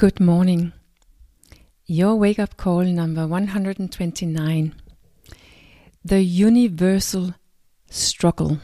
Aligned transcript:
Good 0.00 0.18
morning. 0.18 0.72
Your 1.84 2.14
wake 2.14 2.38
up 2.38 2.56
call 2.56 2.84
number 2.84 3.26
129 3.26 4.74
The 6.02 6.22
Universal 6.22 7.34
Struggle. 7.90 8.60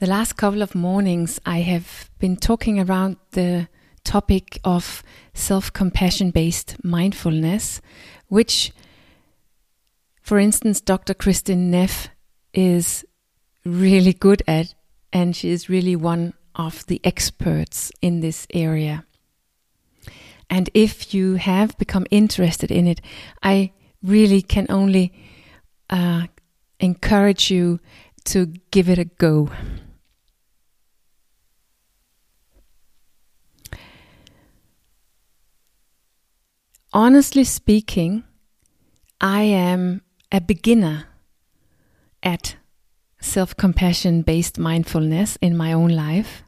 The 0.00 0.06
last 0.08 0.32
couple 0.32 0.60
of 0.60 0.74
mornings, 0.74 1.38
I 1.46 1.58
have 1.60 2.10
been 2.18 2.36
talking 2.36 2.80
around 2.80 3.18
the 3.30 3.68
topic 4.02 4.58
of 4.64 5.04
self 5.32 5.72
compassion 5.72 6.32
based 6.32 6.82
mindfulness, 6.82 7.80
which, 8.26 8.72
for 10.20 10.40
instance, 10.40 10.80
Dr. 10.80 11.14
Kristin 11.14 11.70
Neff 11.70 12.08
is 12.52 13.04
really 13.64 14.14
good 14.14 14.42
at, 14.48 14.74
and 15.12 15.36
she 15.36 15.50
is 15.50 15.68
really 15.68 15.94
one 15.94 16.34
of 16.54 16.86
the 16.86 17.00
experts 17.04 17.92
in 18.00 18.20
this 18.20 18.46
area. 18.52 19.04
And 20.50 20.68
if 20.74 21.14
you 21.14 21.36
have 21.36 21.78
become 21.78 22.06
interested 22.10 22.70
in 22.70 22.86
it, 22.86 23.00
I 23.42 23.72
really 24.02 24.42
can 24.42 24.66
only 24.68 25.12
uh, 25.88 26.26
encourage 26.78 27.50
you 27.50 27.80
to 28.24 28.46
give 28.70 28.88
it 28.88 28.98
a 28.98 29.04
go. 29.04 29.50
Honestly 36.92 37.44
speaking, 37.44 38.24
I 39.20 39.42
am 39.42 40.02
a 40.30 40.40
beginner 40.40 41.06
at 42.22 42.56
self 43.22 43.56
compassion 43.56 44.22
based 44.22 44.58
mindfulness 44.58 45.38
in 45.40 45.56
my 45.56 45.72
own 45.72 45.90
life. 45.90 46.42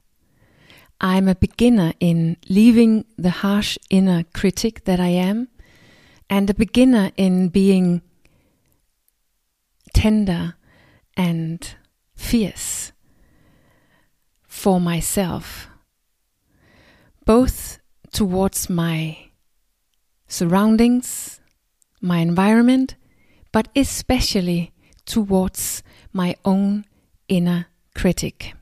I'm 1.01 1.29
a 1.29 1.35
beginner 1.35 1.93
in 2.01 2.37
leaving 2.49 3.05
the 3.17 3.31
harsh 3.31 3.79
inner 3.91 4.25
critic 4.35 4.85
that 4.85 5.01
I 5.01 5.09
am, 5.09 5.49
and 6.29 6.49
a 6.51 6.55
beginner 6.55 7.11
in 7.17 7.49
being 7.49 8.03
tender 9.95 10.55
and 11.17 11.75
fierce 12.15 12.93
for 14.47 14.81
myself, 14.81 15.69
both 17.25 17.79
towards 18.13 18.71
my 18.71 19.19
surroundings, 20.27 21.41
my 22.01 22.19
environment, 22.19 22.97
but 23.53 23.69
especially 23.77 24.73
towards 25.05 25.83
my 26.15 26.37
own 26.45 26.87
inner 27.29 27.67
critic. 27.95 28.55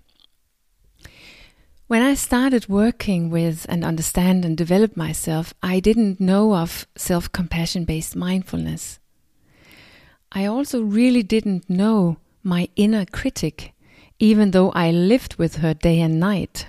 When 1.86 2.03
I 2.03 2.14
started 2.14 2.70
working 2.70 3.28
with 3.28 3.67
and 3.69 3.84
understand 3.84 4.47
and 4.47 4.56
develop 4.56 4.97
myself, 4.97 5.53
I 5.62 5.78
didn't 5.78 6.20
know 6.20 6.55
of 6.56 6.86
self 6.97 7.30
compassion 7.30 7.84
based 7.84 8.17
mindfulness. 8.17 8.98
I 10.33 10.47
also 10.47 10.80
really 10.83 11.23
didn't 11.23 11.69
know 11.69 12.17
my 12.42 12.69
inner 12.77 13.05
critic, 13.05 13.75
even 14.19 14.53
though 14.53 14.70
I 14.70 14.91
lived 14.91 15.36
with 15.36 15.56
her 15.56 15.75
day 15.75 16.00
and 16.00 16.19
night. 16.19 16.67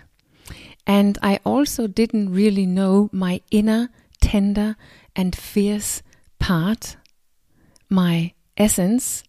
And 0.85 1.17
I 1.23 1.39
also 1.45 1.87
didn't 1.87 2.33
really 2.33 2.65
know 2.65 3.09
my 3.13 3.39
inner, 3.49 3.89
tender, 4.19 4.75
and 5.15 5.33
fierce 5.33 6.03
part, 6.39 6.97
my 7.89 8.33
essence, 8.57 9.23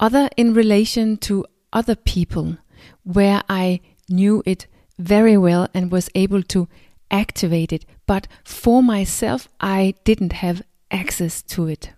other 0.00 0.28
in 0.36 0.54
relation 0.54 1.16
to 1.18 1.44
other 1.72 1.94
people, 1.94 2.56
where 3.02 3.42
I 3.48 3.80
knew 4.08 4.42
it 4.46 4.66
very 4.98 5.36
well 5.36 5.68
and 5.74 5.90
was 5.90 6.10
able 6.14 6.42
to 6.42 6.68
activate 7.10 7.72
it. 7.72 7.84
But 8.06 8.28
for 8.44 8.82
myself, 8.82 9.48
I 9.60 9.94
didn't 10.04 10.32
have 10.34 10.62
access 10.90 11.42
to 11.42 11.66
it. 11.66 11.90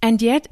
And 0.00 0.20
yet, 0.20 0.48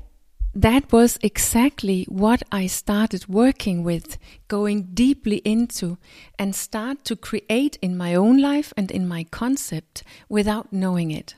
that 0.55 0.93
was 0.93 1.19
exactly 1.23 2.05
what 2.09 2.43
I 2.51 2.67
started 2.67 3.29
working 3.29 3.85
with, 3.85 4.19
going 4.49 4.89
deeply 4.95 5.37
into 5.39 5.97
and 6.39 6.55
start 6.55 7.05
to 7.05 7.17
create 7.17 7.79
in 7.81 7.97
my 7.97 8.15
own 8.15 8.39
life 8.39 8.73
and 8.77 8.91
in 8.91 9.07
my 9.07 9.25
concept 9.25 10.03
without 10.29 10.73
knowing 10.73 11.13
it. 11.13 11.37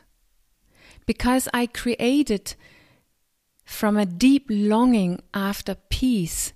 Because 1.04 1.48
I 1.52 1.66
created 1.66 2.54
from 3.64 3.96
a 3.96 4.06
deep 4.06 4.46
longing 4.48 5.20
after 5.34 5.74
peace 5.74 6.52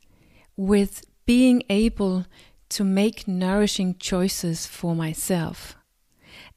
with 0.56 1.04
being 1.24 1.62
able 1.68 2.26
to 2.68 2.84
make 2.84 3.28
nourishing 3.28 3.96
choices 3.98 4.66
for 4.66 4.94
myself. 4.94 5.76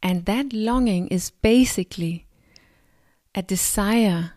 And 0.01 0.25
that 0.25 0.53
longing 0.53 1.07
is 1.07 1.29
basically 1.29 2.25
a 3.35 3.41
desire 3.41 4.33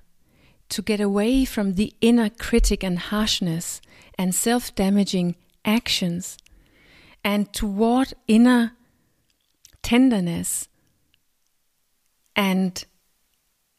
to 0.68 0.82
get 0.82 1.00
away 1.00 1.44
from 1.44 1.74
the 1.74 1.94
inner 2.00 2.30
critic 2.30 2.82
and 2.82 2.98
harshness 2.98 3.80
and 4.18 4.34
self 4.34 4.74
damaging 4.74 5.36
actions 5.64 6.38
and 7.24 7.52
toward 7.52 8.14
inner 8.26 8.72
tenderness 9.82 10.68
and 12.34 12.84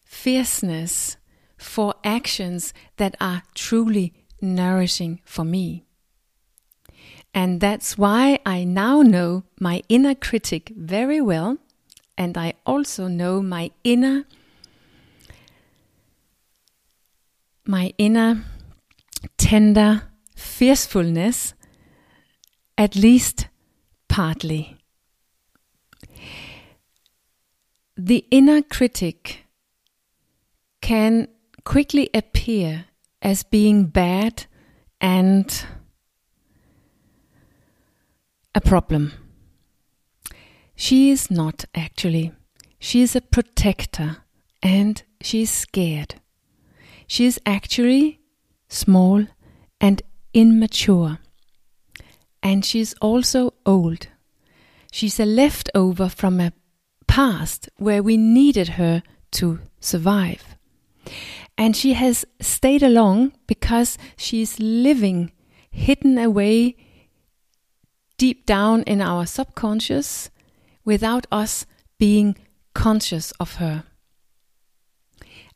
fierceness 0.06 1.18
for 1.64 1.96
actions 2.04 2.74
that 2.98 3.16
are 3.20 3.44
truly 3.56 4.14
nourishing 4.42 5.22
for 5.24 5.44
me. 5.44 5.86
And 7.34 7.60
that's 7.62 7.98
why 7.98 8.40
I 8.46 8.64
now 8.64 9.02
know 9.02 9.44
my 9.60 9.82
inner 9.90 10.14
critic 10.14 10.72
very 10.76 11.20
well, 11.20 11.58
and 12.18 12.38
I 12.38 12.54
also 12.66 13.08
know 13.08 13.42
my 13.42 13.72
inner 13.84 14.26
my 17.66 17.94
inner 17.98 18.44
tender 19.38 20.04
fiercefulness 20.36 21.54
at 22.78 22.96
least 22.96 23.48
partly. 24.10 24.78
The 27.96 28.26
inner 28.32 28.62
critic 28.62 29.46
can 30.82 31.30
quickly 31.64 32.10
appear 32.14 32.86
as 33.22 33.44
being 33.44 33.86
bad 33.86 34.46
and 35.00 35.66
a 38.56 38.62
problem. 38.62 39.14
She 40.76 41.12
is 41.12 41.32
not 41.32 41.66
actually. 41.74 42.32
She 42.80 43.02
is 43.02 43.16
a 43.16 43.22
protector 43.22 44.18
and 44.62 45.02
she 45.22 45.44
is 45.44 45.50
scared. 45.50 46.16
She 47.08 47.26
is 47.26 47.40
actually 47.46 48.20
small 48.68 49.26
and 49.80 50.02
immature. 50.34 51.20
And 52.42 52.66
she 52.66 52.82
is 52.82 52.94
also 53.02 53.54
old. 53.66 54.08
She's 54.92 55.20
a 55.20 55.26
leftover 55.26 56.10
from 56.10 56.40
a 56.40 56.54
past 57.08 57.70
where 57.78 58.04
we 58.04 58.18
needed 58.18 58.70
her 58.70 59.04
to 59.32 59.60
survive. 59.80 60.56
And 61.64 61.78
she 61.78 61.94
has 61.94 62.26
stayed 62.42 62.84
along 62.84 63.32
because 63.48 63.98
she's 64.18 64.60
living 64.60 65.32
hidden 65.72 66.18
away 66.18 66.76
deep 68.18 68.46
down 68.46 68.84
in 68.84 69.02
our 69.02 69.26
subconscious 69.26 70.30
without 70.84 71.26
us 71.32 71.66
being 71.98 72.36
conscious 72.74 73.32
of 73.40 73.56
her. 73.56 73.86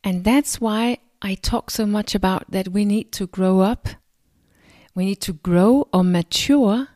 And 0.01 0.23
that's 0.23 0.61
why 0.61 0.99
I 1.21 1.35
talk 1.35 1.69
so 1.71 1.85
much 1.85 2.15
about 2.15 2.49
that 2.51 2.69
we 2.69 2.85
need 2.85 3.11
to 3.11 3.27
grow 3.27 3.59
up, 3.59 3.89
we 4.95 5.03
need 5.03 5.19
to 5.23 5.33
grow 5.33 5.89
or 5.91 6.05
mature, 6.05 6.87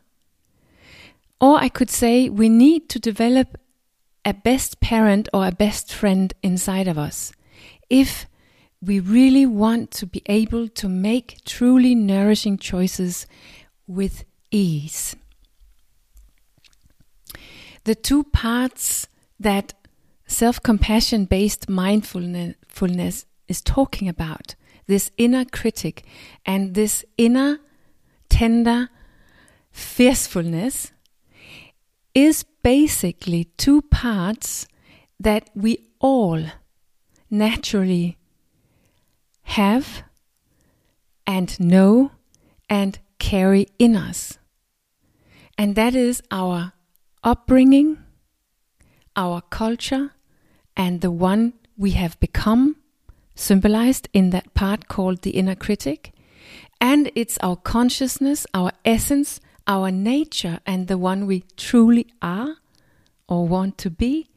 or 1.38 1.58
I 1.58 1.68
could 1.68 1.90
say 1.90 2.30
we 2.30 2.48
need 2.48 2.88
to 2.88 2.98
develop 2.98 3.60
a 4.24 4.32
best 4.32 4.80
parent 4.80 5.28
or 5.34 5.46
a 5.46 5.52
best 5.52 5.92
friend 5.92 6.32
inside 6.42 6.88
of 6.88 6.96
us. 6.96 7.34
If 7.90 8.26
we 8.82 8.98
really 8.98 9.46
want 9.46 9.92
to 9.92 10.06
be 10.06 10.22
able 10.26 10.68
to 10.68 10.88
make 10.88 11.38
truly 11.44 11.94
nourishing 11.94 12.58
choices 12.58 13.26
with 13.86 14.24
ease. 14.50 15.14
The 17.84 17.94
two 17.94 18.24
parts 18.24 19.06
that 19.38 19.74
self 20.26 20.60
compassion 20.62 21.26
based 21.26 21.68
mindfulness 21.68 23.26
is 23.48 23.60
talking 23.60 24.08
about 24.08 24.56
this 24.86 25.10
inner 25.16 25.44
critic 25.44 26.04
and 26.44 26.74
this 26.74 27.04
inner 27.16 27.60
tender 28.28 28.88
fiercefulness 29.70 30.90
is 32.14 32.44
basically 32.62 33.44
two 33.56 33.82
parts 33.82 34.66
that 35.20 35.48
we 35.54 35.78
all 36.00 36.44
naturally 37.30 38.18
have 39.42 40.02
and 41.26 41.58
know 41.60 42.12
and 42.68 42.98
carry 43.18 43.68
in 43.78 43.96
us. 43.96 44.38
And 45.58 45.74
that 45.76 45.94
is 45.94 46.22
our 46.30 46.72
upbringing, 47.22 47.98
our 49.14 49.42
culture, 49.42 50.12
and 50.76 51.00
the 51.00 51.10
one 51.10 51.52
we 51.76 51.92
have 51.92 52.18
become, 52.20 52.76
symbolized 53.34 54.08
in 54.12 54.30
that 54.30 54.54
part 54.54 54.88
called 54.88 55.22
the 55.22 55.30
inner 55.30 55.54
critic. 55.54 56.12
And 56.80 57.10
it's 57.14 57.38
our 57.42 57.56
consciousness, 57.56 58.46
our 58.54 58.72
essence, 58.84 59.40
our 59.66 59.90
nature, 59.90 60.60
and 60.66 60.88
the 60.88 60.98
one 60.98 61.26
we 61.26 61.44
truly 61.56 62.06
are 62.20 62.56
or 63.28 63.46
want 63.46 63.78
to 63.78 63.90
be, 63.90 64.28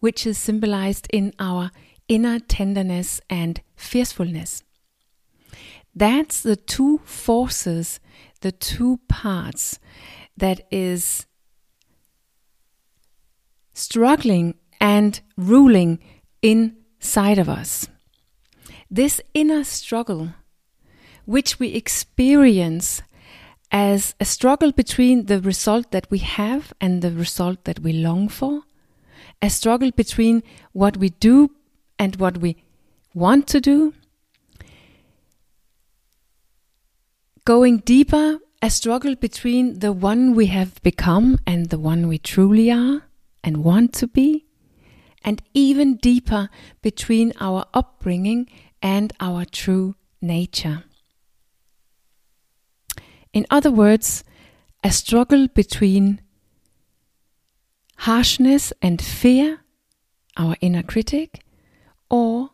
which 0.00 0.26
is 0.26 0.36
symbolized 0.36 1.06
in 1.10 1.32
our 1.38 1.70
inner 2.08 2.38
tenderness 2.38 3.20
and 3.28 3.60
fiercefulness. 3.76 4.62
That's 5.94 6.42
the 6.42 6.56
two 6.56 6.98
forces, 7.04 8.00
the 8.40 8.52
two 8.52 9.00
parts 9.08 9.78
that 10.36 10.66
is 10.70 11.26
struggling 13.72 14.54
and 14.80 15.20
ruling 15.36 15.98
inside 16.42 17.38
of 17.38 17.48
us. 17.48 17.88
This 18.90 19.20
inner 19.34 19.64
struggle, 19.64 20.34
which 21.24 21.58
we 21.58 21.68
experience 21.68 23.02
as 23.70 24.14
a 24.20 24.24
struggle 24.24 24.72
between 24.72 25.26
the 25.26 25.40
result 25.40 25.90
that 25.90 26.08
we 26.10 26.18
have 26.18 26.72
and 26.80 27.02
the 27.02 27.10
result 27.10 27.64
that 27.64 27.80
we 27.80 27.92
long 27.92 28.28
for, 28.28 28.62
a 29.42 29.50
struggle 29.50 29.90
between 29.90 30.42
what 30.72 30.96
we 30.96 31.10
do 31.10 31.50
and 31.98 32.16
what 32.16 32.38
we 32.38 32.56
want 33.14 33.46
to 33.48 33.60
do, 33.60 33.94
going 37.44 37.78
deeper, 37.78 38.38
a 38.60 38.70
struggle 38.70 39.14
between 39.14 39.78
the 39.78 39.92
one 39.92 40.34
we 40.34 40.46
have 40.46 40.82
become 40.82 41.38
and 41.46 41.70
the 41.70 41.78
one 41.78 42.08
we 42.08 42.18
truly 42.18 42.70
are 42.70 43.02
and 43.44 43.64
want 43.64 43.92
to 43.94 44.06
be, 44.06 44.46
and 45.24 45.42
even 45.54 45.96
deeper 45.96 46.48
between 46.82 47.32
our 47.40 47.64
upbringing 47.72 48.48
and 48.82 49.12
our 49.20 49.44
true 49.44 49.94
nature. 50.20 50.84
In 53.32 53.46
other 53.50 53.70
words, 53.70 54.24
a 54.82 54.90
struggle 54.90 55.48
between 55.48 56.20
harshness 57.98 58.72
and 58.80 59.00
fear, 59.00 59.60
our 60.36 60.56
inner 60.60 60.82
critic, 60.82 61.42
or 62.10 62.50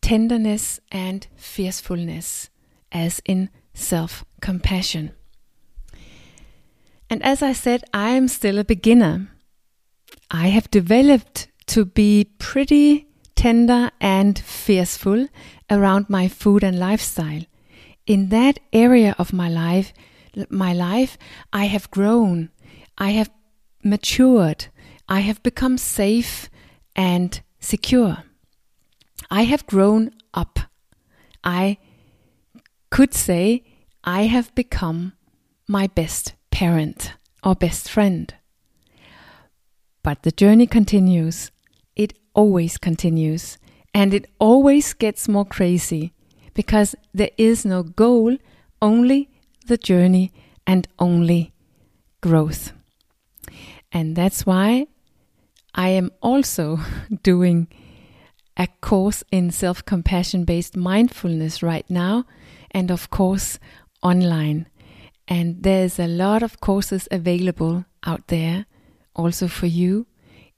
tenderness 0.00 0.80
and 0.90 1.26
fiercefulness, 1.36 2.50
as 2.92 3.20
in 3.24 3.50
self 3.74 4.24
compassion. 4.40 5.12
And 7.10 7.22
as 7.22 7.42
I 7.42 7.52
said, 7.52 7.84
I 7.92 8.10
am 8.10 8.28
still 8.28 8.58
a 8.58 8.64
beginner. 8.64 9.30
I 10.30 10.48
have 10.48 10.70
developed 10.70 11.48
to 11.66 11.84
be 11.84 12.30
pretty 12.38 13.06
tender 13.34 13.90
and 14.00 14.38
fierceful 14.38 15.28
around 15.70 16.10
my 16.10 16.28
food 16.28 16.64
and 16.64 16.78
lifestyle. 16.78 17.42
In 18.06 18.30
that 18.30 18.58
area 18.72 19.14
of 19.18 19.32
my 19.32 19.48
life, 19.48 19.92
my 20.50 20.72
life, 20.72 21.16
I 21.52 21.66
have 21.66 21.90
grown, 21.90 22.50
I 22.96 23.10
have 23.10 23.30
matured, 23.84 24.66
I 25.08 25.20
have 25.20 25.42
become 25.42 25.78
safe 25.78 26.50
and 26.96 27.40
secure. 27.60 28.24
I 29.30 29.42
have 29.42 29.66
grown 29.66 30.10
up. 30.34 30.58
I 31.44 31.78
could 32.90 33.14
say 33.14 33.64
I 34.04 34.22
have 34.22 34.54
become 34.54 35.12
my 35.66 35.86
best 35.86 36.34
parent 36.50 37.14
or 37.44 37.54
best 37.54 37.90
friend. 37.90 38.34
But 40.02 40.22
the 40.22 40.32
journey 40.32 40.66
continues. 40.66 41.50
It 41.94 42.14
always 42.34 42.78
continues. 42.78 43.58
And 43.92 44.14
it 44.14 44.26
always 44.38 44.94
gets 44.94 45.28
more 45.28 45.44
crazy 45.44 46.12
because 46.54 46.94
there 47.12 47.30
is 47.36 47.64
no 47.64 47.82
goal, 47.82 48.36
only 48.80 49.28
the 49.66 49.76
journey 49.76 50.32
and 50.66 50.88
only 50.98 51.52
growth. 52.20 52.72
And 53.92 54.16
that's 54.16 54.46
why 54.46 54.86
I 55.74 55.90
am 55.90 56.10
also 56.20 56.78
doing 57.22 57.68
a 58.58 58.66
course 58.80 59.22
in 59.30 59.50
self 59.50 59.84
compassion 59.84 60.44
based 60.44 60.76
mindfulness 60.76 61.62
right 61.62 61.88
now, 61.88 62.24
and 62.72 62.90
of 62.90 63.08
course, 63.08 63.58
online. 64.02 64.66
And 65.28 65.62
there's 65.62 65.98
a 65.98 66.06
lot 66.06 66.42
of 66.42 66.60
courses 66.60 67.06
available 67.10 67.84
out 68.04 68.26
there 68.28 68.66
also 69.14 69.46
for 69.46 69.66
you 69.66 70.06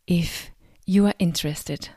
if 0.06 0.50
you 0.87 1.06
are 1.06 1.14
interested. 1.19 1.91